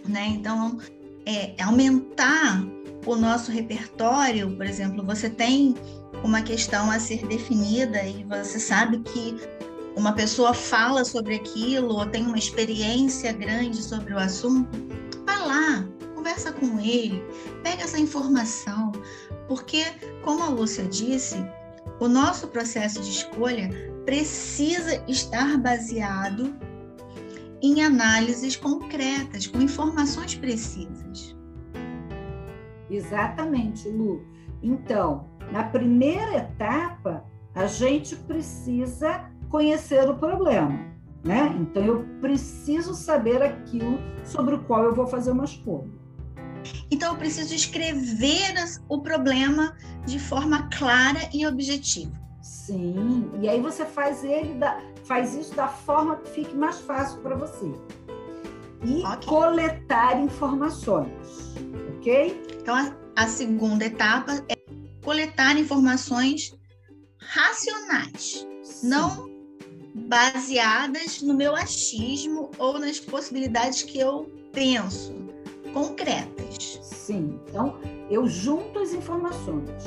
né? 0.09 0.27
Então, 0.29 0.79
é, 1.27 1.55
aumentar 1.63 2.65
o 3.05 3.17
nosso 3.17 3.51
repertório, 3.51 4.57
por 4.57 4.67
exemplo, 4.67 5.05
você 5.05 5.29
tem 5.29 5.75
uma 6.23 6.43
questão 6.43 6.91
a 6.91 6.99
ser 6.99 7.27
definida 7.27 8.03
e 8.03 8.25
você 8.25 8.59
sabe 8.59 8.99
que 9.01 9.37
uma 9.97 10.13
pessoa 10.13 10.55
fala 10.55 11.05
sobre 11.05 11.35
aquilo 11.35 11.95
ou 11.95 12.07
tem 12.07 12.25
uma 12.25 12.39
experiência 12.39 13.33
grande 13.33 13.83
sobre 13.83 14.15
o 14.15 14.19
assunto, 14.19 14.69
vá 15.27 15.37
lá, 15.39 15.89
conversa 16.15 16.53
com 16.53 16.79
ele, 16.79 17.23
pega 17.63 17.83
essa 17.83 17.99
informação, 17.99 18.93
porque, 19.49 19.85
como 20.23 20.43
a 20.43 20.49
Lúcia 20.49 20.85
disse, 20.85 21.37
o 22.01 22.07
nosso 22.07 22.49
processo 22.49 23.01
de 23.01 23.11
escolha 23.11 23.71
precisa 24.05 25.03
estar 25.09 25.59
baseado 25.59 26.55
em 27.61 27.83
análises 27.83 28.55
concretas, 28.55 29.47
com 29.47 29.61
informações 29.61 30.35
precisas. 30.35 31.37
Exatamente, 32.89 33.89
Lu. 33.89 34.25
Então, 34.63 35.29
na 35.51 35.65
primeira 35.65 36.37
etapa, 36.37 37.25
a 37.55 37.67
gente 37.67 38.15
precisa 38.15 39.31
conhecer 39.49 40.09
o 40.09 40.15
problema, 40.15 40.79
né? 41.25 41.57
Então, 41.59 41.83
eu 41.85 42.07
preciso 42.21 42.95
saber 42.95 43.43
aquilo 43.43 43.99
sobre 44.25 44.55
o 44.55 44.65
qual 44.65 44.85
eu 44.85 44.95
vou 44.95 45.07
fazer 45.07 45.31
uma 45.31 45.45
escolha. 45.45 45.89
Então, 46.91 47.13
eu 47.13 47.19
preciso 47.19 47.55
escrever 47.55 48.55
o 48.89 49.01
problema 49.01 49.75
de 50.05 50.19
forma 50.19 50.69
clara 50.69 51.21
e 51.33 51.47
objetiva. 51.47 52.13
Sim, 52.43 53.31
e 53.41 53.49
aí 53.49 53.61
você 53.61 53.85
faz 53.85 54.25
ele 54.25 54.55
da, 54.55 54.81
faz 55.05 55.35
isso 55.35 55.55
da 55.55 55.69
forma 55.69 56.17
que 56.17 56.31
fique 56.31 56.55
mais 56.55 56.79
fácil 56.81 57.21
para 57.21 57.35
você. 57.35 57.73
E 58.85 59.03
okay. 59.05 59.27
coletar 59.27 60.21
informações, 60.21 61.09
ok? 61.97 62.41
Então, 62.61 62.75
a, 62.75 62.93
a 63.17 63.27
segunda 63.27 63.85
etapa 63.85 64.45
é 64.49 64.68
coletar 65.03 65.57
informações 65.57 66.55
racionais, 67.19 68.47
Sim. 68.63 68.89
não 68.89 69.29
baseadas 69.95 71.21
no 71.23 71.35
meu 71.35 71.55
achismo 71.55 72.51
ou 72.59 72.79
nas 72.79 73.01
possibilidades 73.01 73.83
que 73.83 73.99
eu 73.99 74.31
penso, 74.53 75.15
concretas. 75.73 76.79
Sim, 76.83 77.41
então 77.47 77.79
eu 78.11 78.27
junto 78.27 78.79
as 78.79 78.93
informações. 78.93 79.85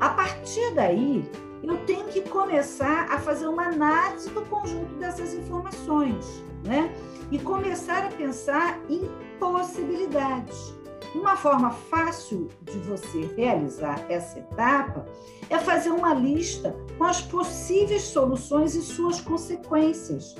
A 0.00 0.10
partir 0.10 0.74
daí, 0.74 1.24
eu 1.62 1.78
tenho 1.86 2.06
que 2.06 2.20
começar 2.22 3.10
a 3.10 3.18
fazer 3.18 3.46
uma 3.46 3.66
análise 3.66 4.28
do 4.30 4.42
conjunto 4.42 4.94
dessas 4.96 5.32
informações, 5.34 6.24
né? 6.64 6.94
E 7.30 7.38
começar 7.38 8.04
a 8.04 8.10
pensar 8.10 8.78
em 8.88 9.02
possibilidades. 9.38 10.75
Uma 11.16 11.34
forma 11.34 11.70
fácil 11.70 12.48
de 12.62 12.78
você 12.80 13.32
realizar 13.36 14.04
essa 14.10 14.38
etapa 14.38 15.06
é 15.48 15.58
fazer 15.58 15.88
uma 15.88 16.12
lista 16.12 16.76
com 16.98 17.04
as 17.04 17.22
possíveis 17.22 18.02
soluções 18.02 18.74
e 18.74 18.82
suas 18.82 19.18
consequências. 19.18 20.36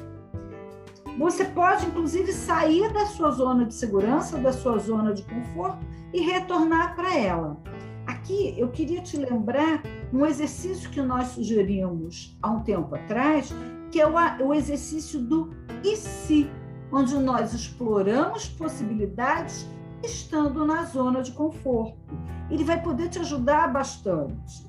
Você 1.19 1.47
pode, 1.47 1.87
inclusive, 1.87 2.31
sair 2.31 2.93
da 2.93 3.07
sua 3.07 3.31
zona 3.31 3.65
de 3.65 3.73
segurança, 3.73 4.37
da 4.37 4.53
sua 4.53 4.77
zona 4.77 5.15
de 5.15 5.23
conforto 5.23 5.79
e 6.13 6.21
retornar 6.21 6.95
para 6.95 7.17
ela. 7.17 7.57
Aqui 8.07 8.55
eu 8.59 8.69
queria 8.69 9.01
te 9.01 9.17
lembrar 9.17 9.83
um 10.13 10.27
exercício 10.27 10.91
que 10.91 11.01
nós 11.01 11.29
sugerimos 11.29 12.37
há 12.43 12.51
um 12.51 12.63
tempo 12.63 12.95
atrás, 12.95 13.51
que 13.91 13.99
é 13.99 14.07
o, 14.07 14.53
exercício 14.53 15.19
do 15.21 15.49
e 15.83 15.97
se, 15.97 16.51
onde 16.93 17.17
nós 17.17 17.55
exploramos 17.55 18.47
possibilidades 18.47 19.67
estando 20.03 20.65
na 20.65 20.85
zona 20.85 21.23
de 21.23 21.33
conforto. 21.33 21.97
Ele 22.51 22.65
vai 22.65 22.81
poder 22.83 23.09
te 23.09 23.19
ajudar 23.19 23.73
bastante. 23.73 24.67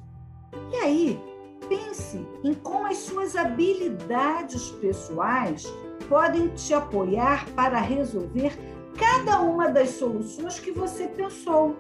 E 0.72 0.76
aí, 0.78 1.20
pense 1.68 2.26
em 2.44 2.54
como 2.54 2.88
as 2.88 2.98
suas 2.98 3.36
habilidades 3.36 4.70
pessoais 4.72 5.66
podem 6.08 6.50
te 6.50 6.74
apoiar 6.74 7.46
para 7.52 7.80
resolver 7.80 8.58
cada 8.98 9.42
uma 9.42 9.70
das 9.70 9.90
soluções 9.90 10.60
que 10.60 10.72
você 10.72 11.08
pensou. 11.08 11.76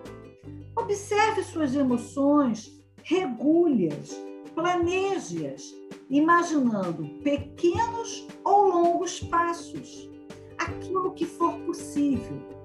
Observe 0.75 1.43
suas 1.43 1.73
emoções, 1.73 2.71
regule-as, 3.03 4.15
planeje-as, 4.53 5.63
imaginando 6.09 7.07
pequenos 7.23 8.27
ou 8.43 8.69
longos 8.69 9.19
passos, 9.21 10.09
aquilo 10.57 11.13
que 11.13 11.25
for 11.25 11.53
possível, 11.61 12.56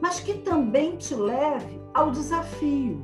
mas 0.00 0.20
que 0.20 0.34
também 0.34 0.96
te 0.96 1.14
leve 1.14 1.80
ao 1.94 2.10
desafio. 2.10 3.02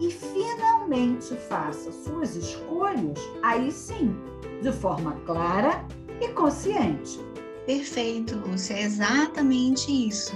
E 0.00 0.10
finalmente 0.10 1.34
faça 1.48 1.92
suas 1.92 2.34
escolhas, 2.36 3.18
aí 3.42 3.70
sim, 3.70 4.14
de 4.60 4.72
forma 4.72 5.12
clara 5.24 5.84
e 6.20 6.28
consciente. 6.28 7.20
Perfeito, 7.66 8.36
Lúcia, 8.36 8.74
é 8.74 8.82
exatamente 8.82 9.90
isso. 10.08 10.34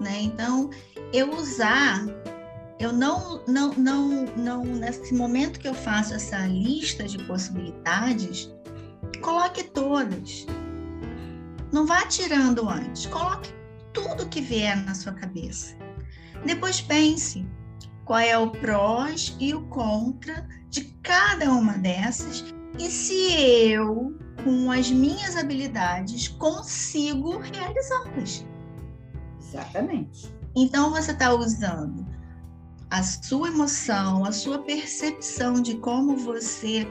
Né? 0.00 0.22
Então, 0.22 0.70
eu 1.12 1.30
usar 1.32 2.04
eu 2.78 2.92
não, 2.92 3.42
não, 3.48 3.74
não, 3.74 4.24
não, 4.36 4.64
nesse 4.64 5.12
momento 5.12 5.58
que 5.58 5.66
eu 5.66 5.74
faço 5.74 6.14
essa 6.14 6.38
lista 6.46 7.02
de 7.04 7.18
possibilidades, 7.24 8.54
coloque 9.20 9.64
todas. 9.64 10.46
Não 11.72 11.84
vá 11.84 12.06
tirando 12.06 12.68
antes, 12.68 13.06
coloque 13.06 13.52
tudo 13.92 14.28
que 14.28 14.40
vier 14.40 14.76
na 14.84 14.94
sua 14.94 15.12
cabeça. 15.12 15.76
Depois 16.44 16.80
pense 16.80 17.46
qual 18.04 18.20
é 18.20 18.36
o 18.38 18.50
prós 18.50 19.36
e 19.38 19.54
o 19.54 19.62
contra 19.68 20.46
de 20.68 20.84
cada 21.02 21.50
uma 21.52 21.76
dessas 21.78 22.44
e 22.78 22.90
se 22.90 23.32
eu, 23.70 24.16
com 24.44 24.70
as 24.70 24.90
minhas 24.90 25.36
habilidades, 25.36 26.28
consigo 26.28 27.38
realizá-las. 27.38 28.46
Exatamente. 29.40 30.32
Então 30.54 30.90
você 30.90 31.12
está 31.12 31.34
usando 31.34 32.06
a 32.90 33.02
sua 33.02 33.48
emoção, 33.48 34.24
a 34.24 34.32
sua 34.32 34.60
percepção 34.60 35.54
de 35.54 35.76
como 35.78 36.16
você 36.16 36.88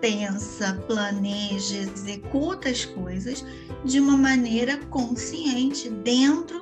pensa, 0.00 0.82
planeja, 0.86 1.78
executa 1.78 2.68
as 2.68 2.84
coisas 2.84 3.44
de 3.84 4.00
uma 4.00 4.16
maneira 4.16 4.78
consciente, 4.86 5.88
dentro 5.90 6.60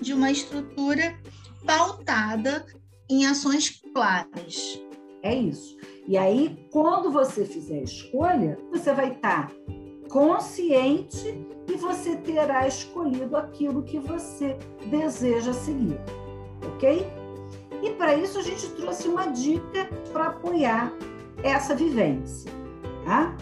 de 0.00 0.12
uma 0.12 0.30
estrutura 0.30 1.18
pautada 1.64 2.64
em 3.08 3.26
ações 3.26 3.80
claras. 3.92 4.80
É 5.22 5.34
isso. 5.34 5.76
E 6.06 6.16
aí, 6.16 6.68
quando 6.70 7.10
você 7.10 7.44
fizer 7.44 7.80
a 7.80 7.82
escolha, 7.82 8.58
você 8.70 8.92
vai 8.92 9.12
estar 9.12 9.50
consciente 10.08 11.46
e 11.68 11.76
você 11.76 12.16
terá 12.16 12.66
escolhido 12.66 13.36
aquilo 13.36 13.82
que 13.82 13.98
você 13.98 14.56
deseja 14.88 15.52
seguir. 15.52 15.98
Ok? 16.74 17.04
E 17.82 17.90
para 17.92 18.14
isso 18.14 18.38
a 18.38 18.42
gente 18.42 18.68
trouxe 18.70 19.08
uma 19.08 19.26
dica 19.26 19.88
para 20.12 20.28
apoiar 20.28 20.92
essa 21.42 21.74
vivência. 21.74 22.50
Tá? 23.06 23.36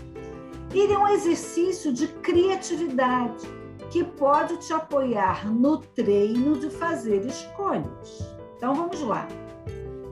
Ele 0.74 0.92
é 0.92 0.98
um 0.98 1.09
exercício 1.09 1.90
de 1.90 2.07
criatividade 2.07 3.48
que 3.90 4.05
pode 4.05 4.59
te 4.59 4.74
apoiar 4.74 5.50
no 5.50 5.79
treino 5.79 6.59
de 6.59 6.68
fazer 6.68 7.24
escolhas. 7.24 8.37
Então 8.57 8.74
vamos 8.74 9.00
lá. 9.00 9.27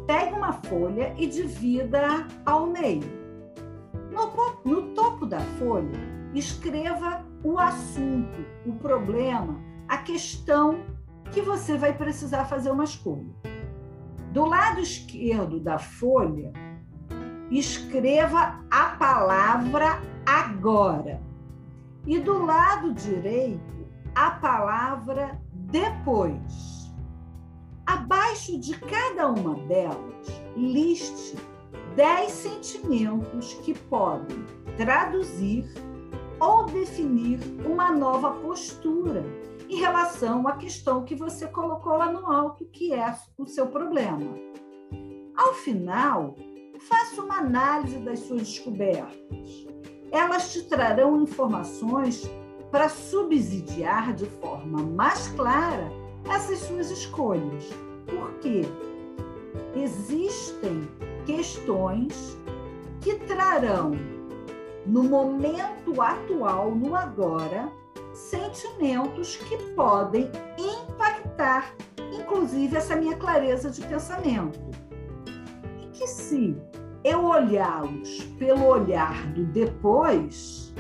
Pegue 0.07 0.33
uma 0.33 0.55
folha 0.55 1.15
e 1.19 1.27
divida 1.27 2.27
ao 2.47 2.67
meio. 2.67 3.03
No, 4.11 4.33
no 4.65 4.95
topo 4.95 5.27
da 5.27 5.41
folha, 5.59 6.01
escreva 6.35 7.23
o 7.45 7.59
assunto, 7.59 8.43
o 8.65 8.73
problema, 8.73 9.61
a 9.87 9.99
questão 9.99 10.83
que 11.31 11.43
você 11.43 11.77
vai 11.77 11.93
precisar 11.93 12.47
fazer 12.47 12.71
uma 12.71 12.85
escolha. 12.85 13.35
Do 14.33 14.47
lado 14.47 14.81
esquerdo 14.81 15.61
da 15.61 15.79
folha, 15.79 16.53
escreva 17.59 18.65
a 18.71 18.97
palavra 18.97 20.01
agora. 20.27 21.21
E 22.07 22.19
do 22.19 22.45
lado 22.45 22.93
direito, 22.95 23.87
a 24.15 24.31
palavra 24.31 25.41
depois. 25.53 26.93
Abaixo 27.87 28.59
de 28.59 28.79
cada 28.79 29.29
uma 29.29 29.55
delas, 29.67 30.43
liste 30.57 31.37
10 31.97 32.31
sentimentos 32.31 33.55
que 33.55 33.75
podem 33.75 34.45
traduzir 34.77 35.67
ou 36.41 36.65
definir 36.67 37.39
uma 37.65 37.93
nova 37.93 38.33
postura 38.33 39.25
em 39.69 39.77
relação 39.77 40.47
à 40.49 40.57
questão 40.57 41.05
que 41.05 41.15
você 41.15 41.47
colocou 41.47 41.97
lá 41.97 42.11
no 42.11 42.31
alto, 42.31 42.65
que 42.67 42.93
é 42.93 43.15
o 43.39 43.47
seu 43.47 43.67
problema. 43.67 44.35
Ao 45.37 45.55
final, 45.55 46.35
faça 46.89 47.23
uma 47.23 47.39
análise 47.39 47.99
das 47.99 48.21
suas 48.21 48.43
descobertas. 48.43 49.67
Elas 50.11 50.53
te 50.53 50.63
trarão 50.65 51.23
informações 51.23 52.29
para 52.71 52.89
subsidiar 52.89 54.15
de 54.15 54.27
forma 54.27 54.83
mais 54.83 55.29
clara 55.29 55.91
essas 56.35 56.59
suas 56.61 56.91
escolhas. 56.91 57.71
Porque 58.07 58.63
existem 59.75 60.89
questões 61.25 62.37
que 63.01 63.15
trarão 63.21 63.93
no 64.87 65.05
momento 65.05 66.01
atual, 66.01 66.75
no 66.75 66.97
agora, 66.97 67.71
sentimentos 68.13 69.37
que 69.37 69.57
podem 69.75 70.31
impactar, 70.59 71.75
inclusive 72.13 72.77
essa 72.77 72.97
minha 72.97 73.17
clareza 73.17 73.71
de 73.71 73.81
pensamento. 73.83 74.59
Que 76.03 76.09
se 76.09 76.57
eu 77.05 77.27
olhá-los 77.27 78.25
pelo 78.37 78.67
olhar 78.67 79.25
do 79.35 79.45
depois, 79.45 80.75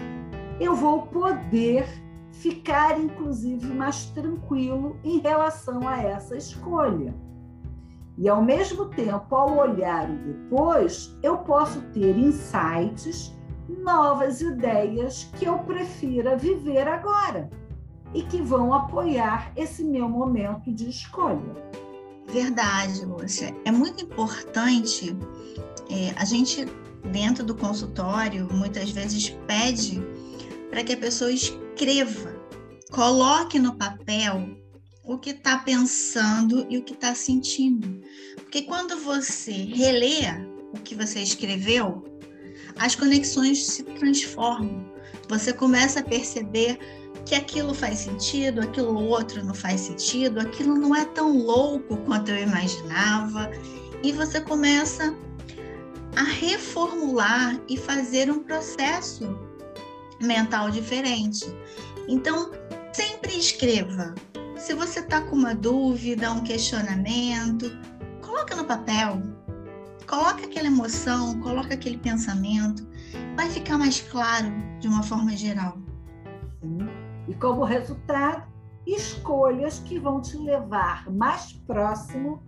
eu 0.58 0.74
vou 0.74 1.02
poder 1.02 1.86
ficar, 2.32 2.98
inclusive, 2.98 3.72
mais 3.72 4.06
tranquilo 4.06 4.96
em 5.04 5.20
relação 5.20 5.86
a 5.86 6.02
essa 6.02 6.36
escolha. 6.36 7.14
E, 8.18 8.28
ao 8.28 8.42
mesmo 8.42 8.86
tempo, 8.86 9.32
ao 9.32 9.58
olhar 9.58 10.10
o 10.10 10.16
depois, 10.16 11.16
eu 11.22 11.38
posso 11.38 11.80
ter 11.92 12.18
insights, 12.18 13.32
novas 13.68 14.40
ideias 14.40 15.30
que 15.38 15.44
eu 15.44 15.60
prefira 15.60 16.36
viver 16.36 16.88
agora 16.88 17.48
e 18.12 18.24
que 18.24 18.42
vão 18.42 18.74
apoiar 18.74 19.52
esse 19.54 19.84
meu 19.84 20.08
momento 20.08 20.72
de 20.72 20.90
escolha. 20.90 21.54
Verdade, 22.32 23.04
Lúcia. 23.04 23.54
É 23.64 23.70
muito 23.70 24.04
importante 24.04 25.14
é, 25.90 26.14
a 26.16 26.24
gente, 26.24 26.64
dentro 27.12 27.44
do 27.44 27.54
consultório, 27.54 28.48
muitas 28.50 28.90
vezes 28.90 29.28
pede 29.46 30.00
para 30.70 30.82
que 30.82 30.94
a 30.94 30.96
pessoa 30.96 31.30
escreva, 31.30 32.34
coloque 32.90 33.58
no 33.58 33.74
papel 33.74 34.56
o 35.04 35.18
que 35.18 35.30
está 35.30 35.58
pensando 35.58 36.66
e 36.70 36.78
o 36.78 36.82
que 36.82 36.94
está 36.94 37.14
sentindo. 37.14 38.00
Porque 38.36 38.62
quando 38.62 38.98
você 39.00 39.52
relê 39.52 40.22
o 40.72 40.78
que 40.78 40.94
você 40.94 41.20
escreveu, 41.20 42.02
as 42.76 42.94
conexões 42.94 43.66
se 43.66 43.82
transformam. 43.82 44.90
Você 45.28 45.52
começa 45.52 46.00
a 46.00 46.04
perceber 46.04 46.78
que 47.24 47.34
aquilo 47.34 47.72
faz 47.74 48.00
sentido, 48.00 48.60
aquilo 48.60 48.94
outro 48.94 49.44
não 49.44 49.54
faz 49.54 49.82
sentido, 49.82 50.40
aquilo 50.40 50.74
não 50.74 50.94
é 50.94 51.04
tão 51.04 51.36
louco 51.36 51.96
quanto 51.98 52.30
eu 52.30 52.42
imaginava, 52.42 53.50
e 54.02 54.12
você 54.12 54.40
começa 54.40 55.14
a 56.16 56.22
reformular 56.22 57.60
e 57.68 57.76
fazer 57.76 58.30
um 58.30 58.42
processo 58.42 59.38
mental 60.20 60.70
diferente. 60.70 61.46
Então, 62.08 62.50
sempre 62.92 63.38
escreva. 63.38 64.14
Se 64.56 64.74
você 64.74 65.00
está 65.00 65.20
com 65.22 65.36
uma 65.36 65.54
dúvida, 65.54 66.30
um 66.30 66.42
questionamento, 66.42 67.70
coloca 68.20 68.54
no 68.54 68.64
papel. 68.64 69.22
Coloca 70.06 70.44
aquela 70.44 70.66
emoção, 70.66 71.40
coloca 71.40 71.74
aquele 71.74 71.96
pensamento. 71.98 72.86
Vai 73.34 73.48
ficar 73.48 73.78
mais 73.78 74.00
claro 74.00 74.52
de 74.78 74.86
uma 74.86 75.02
forma 75.02 75.34
geral. 75.36 75.81
E 77.32 77.34
como 77.34 77.64
resultado, 77.64 78.46
escolhas 78.86 79.78
que 79.78 79.98
vão 79.98 80.20
te 80.20 80.36
levar 80.36 81.10
mais 81.10 81.54
próximo 81.66 82.42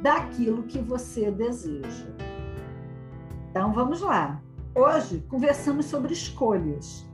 daquilo 0.00 0.62
que 0.62 0.78
você 0.78 1.30
deseja. 1.30 2.06
Então 3.50 3.74
vamos 3.74 4.00
lá. 4.00 4.40
Hoje 4.74 5.22
conversamos 5.28 5.84
sobre 5.84 6.14
escolhas. 6.14 7.06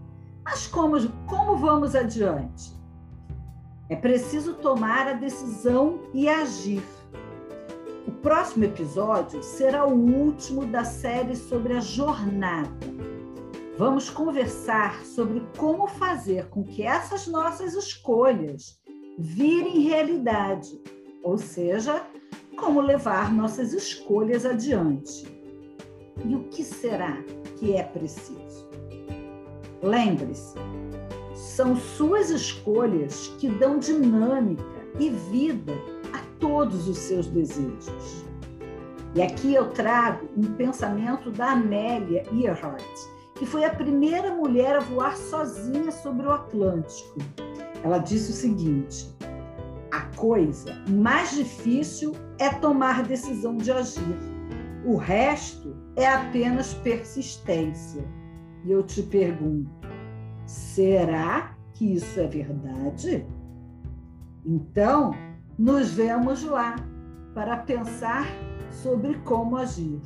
Mas 0.45 0.69
como, 0.69 0.97
como 1.27 1.57
vamos 1.57 1.97
adiante? 1.97 2.73
É 3.89 3.97
preciso 3.97 4.55
tomar 4.55 5.09
a 5.09 5.15
decisão 5.15 5.99
e 6.15 6.29
agir. 6.29 6.85
O 8.07 8.13
próximo 8.13 8.63
episódio 8.63 9.43
será 9.43 9.85
o 9.85 9.93
último 9.93 10.67
da 10.67 10.85
série 10.85 11.35
sobre 11.35 11.73
a 11.73 11.81
jornada 11.81 12.71
Vamos 13.79 14.11
conversar 14.11 15.05
sobre 15.05 15.41
como 15.57 15.87
fazer 15.87 16.49
com 16.49 16.65
que 16.65 16.83
essas 16.83 17.29
nossas 17.29 17.75
escolhas 17.75 18.77
virem 19.17 19.83
realidade, 19.83 20.83
ou 21.23 21.39
seja, 21.39 22.05
como 22.57 22.81
levar 22.81 23.33
nossas 23.33 23.73
escolhas 23.73 24.45
adiante. 24.45 25.29
E 26.25 26.35
o 26.35 26.49
que 26.49 26.65
será 26.65 27.23
que 27.57 27.77
é 27.77 27.85
preciso? 27.85 28.69
Lembre-se, 29.81 30.59
são 31.33 31.77
suas 31.77 32.31
escolhas 32.31 33.29
que 33.39 33.49
dão 33.49 33.79
dinâmica 33.79 34.65
e 34.99 35.09
vida 35.09 35.75
a 36.13 36.19
todos 36.41 36.89
os 36.89 36.99
seus 36.99 37.29
desejos. 37.29 38.25
E 39.15 39.23
aqui 39.23 39.55
eu 39.55 39.71
trago 39.71 40.29
um 40.37 40.55
pensamento 40.55 41.31
da 41.31 41.53
Amélia 41.53 42.25
Earhart, 42.33 43.18
que 43.39 43.47
foi 43.47 43.65
a 43.65 43.75
primeira 43.75 44.35
mulher 44.35 44.77
a 44.77 44.81
voar 44.81 45.17
sozinha 45.17 45.93
sobre 45.93 46.27
o 46.27 46.33
Atlântico. 46.33 47.21
Ela 47.85 47.99
disse 47.99 48.33
o 48.33 48.35
seguinte: 48.35 49.15
a 49.93 50.01
coisa 50.17 50.75
mais 50.89 51.31
difícil 51.31 52.15
é 52.39 52.51
tomar 52.51 53.05
decisão 53.05 53.57
de 53.57 53.71
agir. 53.71 54.17
O 54.85 54.97
resto 54.97 55.77
é 55.97 56.07
apenas 56.07 56.75
persistência. 56.75 58.05
E 58.65 58.73
eu 58.73 58.83
te 58.83 59.03
pergunto: 59.03 59.71
será 60.45 61.55
que 61.75 61.95
isso 61.95 62.19
é 62.19 62.27
verdade? 62.27 63.25
Então, 64.45 65.13
nos 65.57 65.93
vemos 65.93 66.43
lá 66.43 66.75
para 67.35 67.57
pensar 67.59 68.27
sobre 68.71 69.15
como 69.19 69.57
agir. 69.57 70.01